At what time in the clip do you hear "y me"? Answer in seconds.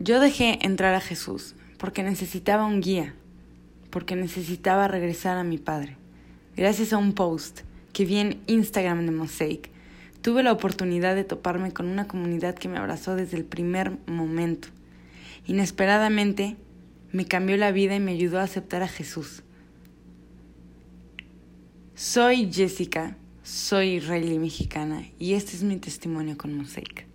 17.96-18.12